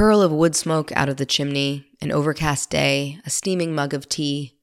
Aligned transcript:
curl 0.00 0.22
of 0.22 0.32
wood 0.32 0.56
smoke 0.56 0.90
out 0.96 1.10
of 1.10 1.18
the 1.18 1.26
chimney, 1.26 1.84
an 2.00 2.10
overcast 2.10 2.70
day, 2.70 3.18
a 3.26 3.28
steaming 3.28 3.74
mug 3.74 3.92
of 3.92 4.08
tea. 4.08 4.56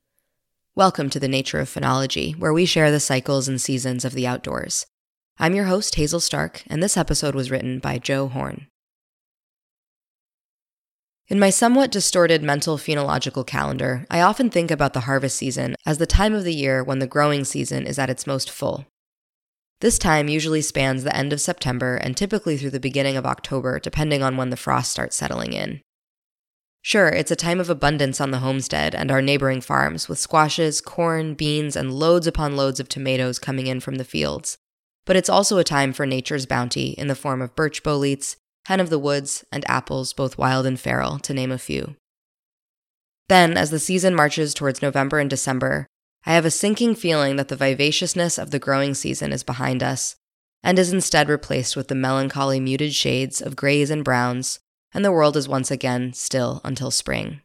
Welcome 0.74 1.12
to 1.12 1.20
the 1.20 1.28
Nature 1.28 1.60
of 1.60 1.70
Phenology, 1.70 2.36
where 2.36 2.52
we 2.52 2.66
share 2.66 2.90
the 2.90 3.00
cycles 3.00 3.48
and 3.48 3.62
seasons 3.62 4.04
of 4.04 4.14
the 4.14 4.26
outdoors. 4.26 4.88
I'm 5.38 5.54
your 5.54 5.66
host, 5.66 5.94
Hazel 5.94 6.20
Stark, 6.20 6.64
and 6.66 6.82
this 6.82 6.98
episode 6.98 7.36
was 7.36 7.52
written 7.52 7.78
by 7.78 8.00
Joe 8.00 8.28
Horn. 8.30 8.66
In 11.28 11.40
my 11.40 11.52
somewhat 11.52 11.92
distorted 11.92 12.42
mental 12.42 12.80
phenological 12.80 13.46
calendar, 13.46 14.08
I 14.10 14.22
often 14.22 14.50
think 14.50 14.72
about 14.72 14.94
the 14.94 15.02
harvest 15.02 15.38
season 15.38 15.76
as 15.86 16.00
the 16.00 16.08
time 16.08 16.34
of 16.34 16.46
the 16.46 16.56
year 16.56 16.84
when 16.84 16.98
the 16.98 17.06
growing 17.06 17.44
season 17.44 17.86
is 17.86 18.00
at 18.00 18.10
its 18.10 18.26
most 18.26 18.50
full. 18.50 18.88
This 19.80 20.00
time 20.00 20.28
usually 20.28 20.62
spans 20.62 21.04
the 21.04 21.16
end 21.16 21.32
of 21.32 21.42
September 21.42 21.98
and 21.98 22.18
typically 22.18 22.58
through 22.58 22.72
the 22.72 22.80
beginning 22.80 23.16
of 23.16 23.28
October, 23.28 23.80
depending 23.80 24.24
on 24.24 24.36
when 24.36 24.50
the 24.50 24.58
frost 24.58 24.92
starts 24.92 25.16
settling 25.16 25.54
in. 25.54 25.82
Sure, 26.82 27.10
it's 27.10 27.32
a 27.32 27.36
time 27.36 27.60
of 27.60 27.70
abundance 27.70 28.20
on 28.20 28.32
the 28.32 28.40
homestead 28.40 28.96
and 28.96 29.12
our 29.12 29.22
neighboring 29.22 29.62
farms, 29.62 30.08
with 30.08 30.18
squashes, 30.18 30.82
corn, 30.82 31.36
beans, 31.36 31.76
and 31.76 31.94
loads 31.94 32.26
upon 32.26 32.56
loads 32.56 32.80
of 32.80 32.90
tomatoes 32.90 33.40
coming 33.40 33.68
in 33.68 33.80
from 33.80 33.96
the 33.96 34.04
fields. 34.04 34.58
But 35.06 35.16
it's 35.16 35.30
also 35.30 35.58
a 35.58 35.64
time 35.64 35.94
for 35.94 36.06
nature's 36.06 36.46
bounty 36.46 36.92
in 36.92 37.08
the 37.08 37.16
form 37.16 37.42
of 37.42 37.56
birch 37.56 37.84
boletes, 37.84 38.38
hen 38.66 38.80
of 38.80 38.90
the 38.90 39.00
woods, 39.00 39.46
and 39.52 39.70
apples, 39.70 40.12
both 40.14 40.38
wild 40.38 40.66
and 40.66 40.80
feral, 40.80 41.20
to 41.20 41.34
name 41.34 41.52
a 41.52 41.58
few. 41.58 41.96
Then, 43.30 43.58
as 43.58 43.70
the 43.70 43.80
season 43.80 44.16
marches 44.16 44.54
towards 44.54 44.82
November 44.82 45.20
and 45.20 45.30
December, 45.30 45.88
I 46.28 46.34
have 46.34 46.44
a 46.44 46.52
sinking 46.52 46.96
feeling 46.96 47.38
that 47.38 47.48
the 47.48 47.56
vivaciousness 47.56 48.38
of 48.38 48.52
the 48.52 48.60
growing 48.60 48.94
season 48.94 49.32
is 49.32 49.44
behind 49.44 49.82
us 49.82 50.18
and 50.62 50.78
is 50.78 50.92
instead 50.92 51.30
replaced 51.30 51.78
with 51.78 51.88
the 51.88 51.96
melancholy 51.96 52.60
muted 52.60 52.94
shades 52.94 53.42
of 53.42 53.56
grays 53.56 53.90
and 53.90 54.04
browns, 54.04 54.60
and 54.94 55.06
the 55.06 55.12
world 55.14 55.38
is 55.38 55.48
once 55.48 55.72
again 55.72 56.12
still 56.12 56.60
until 56.66 56.92
spring. 56.92 57.40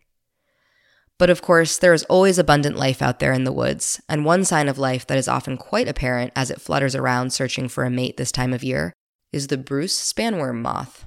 But 1.17 1.31
of 1.31 1.43
course, 1.43 1.79
there 1.79 1.93
is 1.93 2.03
always 2.05 2.41
abundant 2.41 2.75
life 2.75 3.01
out 3.01 3.21
there 3.21 3.33
in 3.33 3.45
the 3.45 3.53
woods, 3.53 4.01
and 4.09 4.25
one 4.25 4.45
sign 4.45 4.69
of 4.69 4.79
life 4.79 5.07
that 5.07 5.19
is 5.19 5.29
often 5.29 5.57
quite 5.57 5.87
apparent 5.87 6.33
as 6.35 6.51
it 6.51 6.61
flutters 6.61 6.97
around 6.97 7.33
searching 7.33 7.69
for 7.69 7.85
a 7.85 7.91
mate 7.91 8.17
this 8.17 8.33
time 8.33 8.53
of 8.53 8.65
year 8.65 8.93
is 9.33 9.47
the 9.47 9.57
Bruce 9.57 10.13
spanworm 10.13 10.61
moth. 10.61 11.07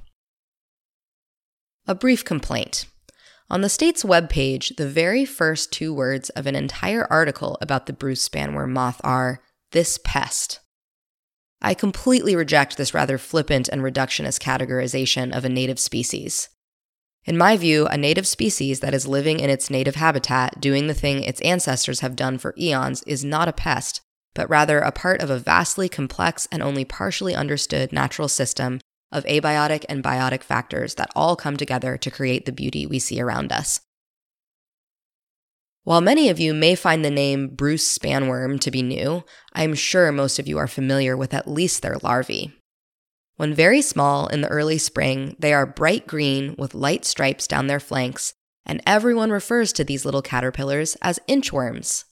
A 1.87 1.93
brief 1.93 2.23
complaint. 2.23 2.85
On 3.49 3.61
the 3.61 3.69
state's 3.69 4.03
webpage, 4.03 4.75
the 4.75 4.87
very 4.87 5.23
first 5.23 5.71
two 5.71 5.93
words 5.93 6.29
of 6.31 6.47
an 6.47 6.55
entire 6.55 7.05
article 7.11 7.57
about 7.61 7.85
the 7.85 7.93
Bruce 7.93 8.27
spanworm 8.27 8.71
moth 8.71 8.99
are 9.03 9.41
this 9.71 9.99
pest. 10.03 10.61
I 11.61 11.75
completely 11.75 12.35
reject 12.35 12.75
this 12.75 12.93
rather 12.93 13.17
flippant 13.17 13.69
and 13.69 13.81
reductionist 13.81 14.39
categorization 14.39 15.35
of 15.35 15.45
a 15.45 15.49
native 15.49 15.79
species. 15.79 16.49
In 17.25 17.37
my 17.37 17.55
view, 17.55 17.87
a 17.87 17.97
native 17.97 18.27
species 18.27 18.79
that 18.81 18.93
is 18.93 19.07
living 19.07 19.39
in 19.39 19.49
its 19.49 19.69
native 19.69 19.95
habitat, 19.95 20.59
doing 20.59 20.87
the 20.87 20.93
thing 20.93 21.23
its 21.23 21.41
ancestors 21.41 21.99
have 22.01 22.15
done 22.15 22.37
for 22.37 22.53
eons, 22.57 23.03
is 23.03 23.23
not 23.23 23.47
a 23.47 23.53
pest, 23.53 24.01
but 24.33 24.49
rather 24.49 24.79
a 24.79 24.91
part 24.91 25.21
of 25.21 25.29
a 25.29 25.39
vastly 25.39 25.89
complex 25.89 26.47
and 26.51 26.61
only 26.61 26.85
partially 26.85 27.33
understood 27.33 27.91
natural 27.93 28.27
system 28.27 28.79
of 29.11 29.23
abiotic 29.25 29.85
and 29.87 30.03
biotic 30.03 30.43
factors 30.43 30.95
that 30.95 31.11
all 31.15 31.35
come 31.35 31.57
together 31.57 31.97
to 31.97 32.11
create 32.11 32.45
the 32.45 32.51
beauty 32.51 32.85
we 32.85 32.99
see 32.99 33.21
around 33.21 33.51
us. 33.51 33.81
While 35.83 36.01
many 36.01 36.29
of 36.29 36.39
you 36.39 36.53
may 36.53 36.73
find 36.73 37.05
the 37.05 37.11
name 37.11 37.49
Bruce 37.49 37.97
spanworm 37.97 38.59
to 38.61 38.71
be 38.71 38.81
new, 38.81 39.23
I'm 39.53 39.75
sure 39.75 40.11
most 40.11 40.39
of 40.39 40.47
you 40.47 40.57
are 40.57 40.67
familiar 40.67 41.15
with 41.15 41.33
at 41.33 41.47
least 41.47 41.83
their 41.83 41.97
larvae. 42.01 42.53
When 43.37 43.53
very 43.53 43.83
small 43.83 44.27
in 44.27 44.41
the 44.41 44.47
early 44.47 44.79
spring, 44.79 45.35
they 45.37 45.53
are 45.53 45.65
bright 45.65 46.07
green 46.07 46.55
with 46.57 46.73
light 46.73 47.05
stripes 47.05 47.47
down 47.47 47.67
their 47.67 47.79
flanks, 47.79 48.33
and 48.65 48.81
everyone 48.87 49.29
refers 49.29 49.71
to 49.73 49.83
these 49.83 50.05
little 50.05 50.23
caterpillars 50.23 50.95
as 51.03 51.19
inchworms. 51.29 52.05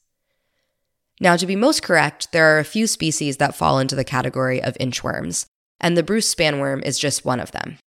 Now, 1.19 1.35
to 1.35 1.47
be 1.47 1.55
most 1.55 1.81
correct, 1.81 2.31
there 2.31 2.55
are 2.55 2.59
a 2.59 2.65
few 2.65 2.85
species 2.85 3.37
that 3.37 3.55
fall 3.55 3.79
into 3.79 3.95
the 3.95 4.03
category 4.03 4.61
of 4.61 4.77
inchworms, 4.79 5.47
and 5.79 5.97
the 5.97 6.03
Bruce 6.03 6.33
spanworm 6.33 6.83
is 6.83 6.99
just 6.99 7.25
one 7.25 7.39
of 7.39 7.51
them. 7.51 7.77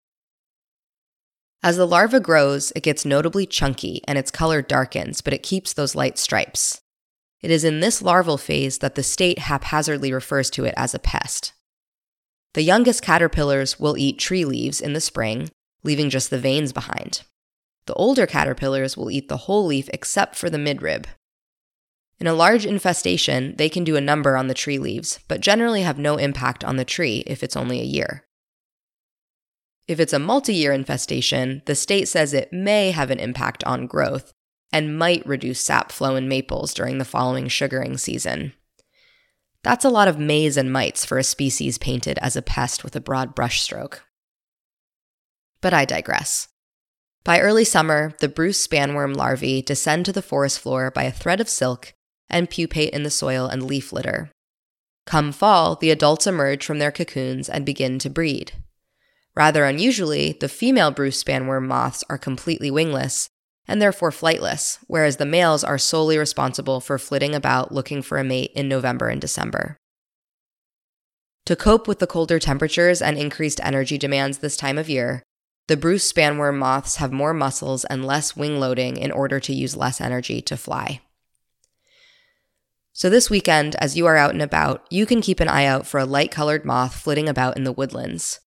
As 1.63 1.77
the 1.77 1.87
larva 1.87 2.19
grows, 2.19 2.71
it 2.75 2.83
gets 2.83 3.05
notably 3.05 3.45
chunky 3.45 4.01
and 4.07 4.17
its 4.17 4.31
color 4.31 4.61
darkens, 4.61 5.21
but 5.21 5.33
it 5.33 5.43
keeps 5.43 5.73
those 5.73 5.95
light 5.95 6.17
stripes. 6.17 6.81
It 7.41 7.51
is 7.51 7.63
in 7.63 7.79
this 7.79 8.01
larval 8.01 8.37
phase 8.37 8.79
that 8.79 8.95
the 8.95 9.03
state 9.03 9.39
haphazardly 9.39 10.13
refers 10.13 10.49
to 10.51 10.65
it 10.65 10.73
as 10.77 10.93
a 10.93 10.99
pest. 10.99 11.53
The 12.53 12.63
youngest 12.63 13.03
caterpillars 13.03 13.79
will 13.79 13.97
eat 13.97 14.17
tree 14.17 14.45
leaves 14.45 14.81
in 14.81 14.93
the 14.93 15.01
spring, 15.01 15.49
leaving 15.83 16.09
just 16.09 16.29
the 16.29 16.39
veins 16.39 16.73
behind. 16.73 17.23
The 17.85 17.93
older 17.93 18.27
caterpillars 18.27 18.97
will 18.97 19.11
eat 19.11 19.29
the 19.29 19.37
whole 19.37 19.65
leaf 19.65 19.89
except 19.93 20.35
for 20.35 20.49
the 20.49 20.57
midrib, 20.57 21.05
in 22.19 22.25
a 22.25 22.33
large 22.33 22.65
infestation, 22.65 23.55
they 23.57 23.69
can 23.69 23.83
do 23.83 23.95
a 23.95 24.01
number 24.01 24.35
on 24.35 24.47
the 24.47 24.55
tree 24.55 24.79
leaves, 24.79 25.19
but 25.27 25.39
generally 25.39 25.83
have 25.83 25.99
no 25.99 26.17
impact 26.17 26.63
on 26.63 26.77
the 26.77 26.85
tree 26.85 27.23
if 27.27 27.43
it's 27.43 27.55
only 27.55 27.79
a 27.79 27.85
year. 27.85 28.25
If 29.87 29.99
it's 29.99 30.13
a 30.13 30.19
multi 30.19 30.55
year 30.55 30.71
infestation, 30.71 31.61
the 31.65 31.75
state 31.75 32.07
says 32.07 32.33
it 32.33 32.51
may 32.51 32.91
have 32.91 33.11
an 33.11 33.19
impact 33.19 33.63
on 33.65 33.87
growth 33.87 34.33
and 34.73 34.97
might 34.97 35.25
reduce 35.25 35.61
sap 35.61 35.91
flow 35.91 36.15
in 36.15 36.27
maples 36.27 36.73
during 36.73 36.97
the 36.97 37.05
following 37.05 37.47
sugaring 37.47 37.97
season. 37.97 38.53
That's 39.63 39.85
a 39.85 39.89
lot 39.89 40.07
of 40.07 40.19
mays 40.19 40.57
and 40.57 40.73
mights 40.73 41.05
for 41.05 41.17
a 41.17 41.23
species 41.23 41.77
painted 41.77 42.17
as 42.19 42.35
a 42.35 42.41
pest 42.41 42.83
with 42.83 42.95
a 42.95 43.01
broad 43.01 43.35
brushstroke. 43.35 43.99
But 45.61 45.73
I 45.73 45.85
digress. 45.85 46.49
By 47.23 47.41
early 47.41 47.63
summer, 47.63 48.13
the 48.19 48.29
Bruce 48.29 48.65
spanworm 48.65 49.15
larvae 49.15 49.61
descend 49.61 50.05
to 50.05 50.13
the 50.13 50.21
forest 50.21 50.59
floor 50.59 50.91
by 50.91 51.03
a 51.03 51.11
thread 51.11 51.41
of 51.41 51.49
silk 51.49 51.93
and 52.29 52.49
pupate 52.49 52.93
in 52.93 53.03
the 53.03 53.09
soil 53.09 53.47
and 53.47 53.63
leaf 53.63 53.91
litter. 53.93 54.31
Come 55.05 55.31
fall, 55.31 55.75
the 55.75 55.91
adults 55.91 56.27
emerge 56.27 56.65
from 56.65 56.79
their 56.79 56.91
cocoons 56.91 57.47
and 57.47 57.65
begin 57.65 57.97
to 57.99 58.09
breed. 58.09 58.53
Rather 59.35 59.65
unusually, 59.65 60.37
the 60.39 60.49
female 60.49 60.91
Bruce 60.91 61.23
spanworm 61.23 61.67
moths 61.67 62.03
are 62.09 62.17
completely 62.17 62.71
wingless 62.71 63.29
and 63.67 63.81
therefore 63.81 64.11
flightless, 64.11 64.79
whereas 64.87 65.17
the 65.17 65.25
males 65.25 65.63
are 65.63 65.77
solely 65.77 66.17
responsible 66.17 66.79
for 66.79 66.97
flitting 66.97 67.35
about 67.35 67.71
looking 67.71 68.01
for 68.01 68.17
a 68.17 68.23
mate 68.23 68.51
in 68.55 68.67
November 68.67 69.09
and 69.09 69.21
December. 69.21 69.77
To 71.45 71.55
cope 71.55 71.87
with 71.87 71.99
the 71.99 72.07
colder 72.07 72.39
temperatures 72.39 73.01
and 73.01 73.17
increased 73.17 73.59
energy 73.63 73.97
demands 73.97 74.39
this 74.39 74.57
time 74.57 74.77
of 74.77 74.89
year, 74.89 75.23
the 75.67 75.77
Bruce 75.77 76.11
spanworm 76.11 76.57
moths 76.57 76.95
have 76.97 77.11
more 77.11 77.33
muscles 77.33 77.85
and 77.85 78.05
less 78.05 78.35
wing 78.35 78.59
loading 78.59 78.97
in 78.97 79.11
order 79.11 79.39
to 79.41 79.53
use 79.53 79.75
less 79.75 79.99
energy 79.99 80.41
to 80.41 80.57
fly. 80.57 81.01
So, 82.97 83.09
this 83.11 83.29
weekend, 83.29 83.75
as 83.75 83.95
you 83.95 84.07
are 84.07 84.17
out 84.17 84.31
and 84.31 84.41
about, 84.41 84.83
you 84.89 85.05
can 85.05 85.21
keep 85.21 85.39
an 85.39 85.47
eye 85.47 85.65
out 85.65 85.85
for 85.85 85.99
a 85.99 86.05
light 86.05 86.31
colored 86.31 86.65
moth 86.65 86.95
flitting 86.95 87.29
about 87.29 87.55
in 87.55 87.63
the 87.63 87.71
woodlands. 87.71 88.39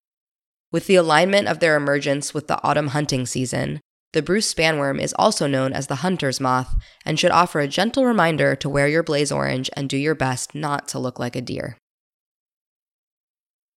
With 0.71 0.87
the 0.87 0.95
alignment 0.95 1.47
of 1.47 1.59
their 1.59 1.75
emergence 1.75 2.33
with 2.33 2.47
the 2.47 2.59
autumn 2.63 2.87
hunting 2.87 3.27
season, 3.27 3.79
the 4.13 4.23
Bruce 4.23 4.51
spanworm 4.51 4.99
is 4.99 5.13
also 5.19 5.45
known 5.45 5.71
as 5.71 5.85
the 5.85 5.97
hunter's 5.97 6.39
moth 6.39 6.73
and 7.05 7.19
should 7.19 7.29
offer 7.29 7.59
a 7.59 7.67
gentle 7.67 8.07
reminder 8.07 8.55
to 8.55 8.67
wear 8.67 8.87
your 8.87 9.03
blaze 9.03 9.31
orange 9.31 9.69
and 9.73 9.87
do 9.87 9.97
your 9.97 10.15
best 10.15 10.55
not 10.55 10.87
to 10.87 10.97
look 10.97 11.19
like 11.19 11.35
a 11.35 11.41
deer. 11.41 11.77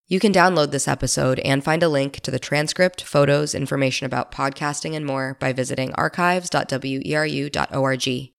You 0.09 0.21
can 0.21 0.33
download 0.33 0.71
this 0.71 0.89
episode 0.89 1.39
and 1.41 1.63
find 1.63 1.83
a 1.83 1.91
link 1.91 2.21
to 2.21 2.31
the 2.31 2.39
transcript, 2.39 3.03
photos, 3.03 3.55
information 3.55 4.07
about 4.07 4.33
podcasting, 4.33 4.97
and 4.97 5.05
more 5.05 5.37
by 5.39 5.53
visiting 5.53 5.93
archives.weru.org. 5.97 8.32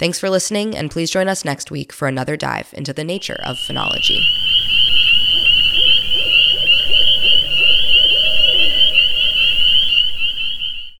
Thanks 0.00 0.18
for 0.18 0.30
listening, 0.30 0.74
and 0.74 0.90
please 0.90 1.10
join 1.10 1.28
us 1.28 1.44
next 1.44 1.70
week 1.70 1.92
for 1.92 2.08
another 2.08 2.34
dive 2.34 2.72
into 2.72 2.94
the 2.94 3.04
nature 3.04 3.38
of 3.44 3.58
phenology. 3.58 4.18